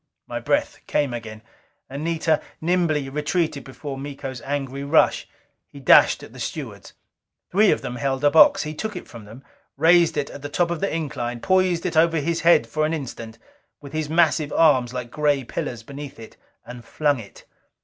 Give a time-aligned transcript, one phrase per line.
[0.25, 1.43] My breath came again;
[1.87, 5.27] Anita nimbly retreated before Miko's angry rush.
[5.67, 6.93] He dashed at the stewards.
[7.51, 8.63] Three of them held a box.
[8.63, 9.43] He took it from them;
[9.77, 13.37] raised it at the top of the incline, poised it over his head an instant,
[13.79, 17.45] with his massive arms like gray pillars beneath it; and flung it.